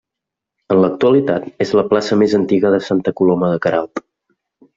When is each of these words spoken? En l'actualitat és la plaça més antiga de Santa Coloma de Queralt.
En 0.75 0.79
l'actualitat 0.83 1.45
és 1.65 1.73
la 1.81 1.83
plaça 1.91 2.17
més 2.23 2.33
antiga 2.39 2.73
de 2.77 2.81
Santa 2.89 3.15
Coloma 3.21 3.53
de 3.53 3.61
Queralt. 3.69 4.05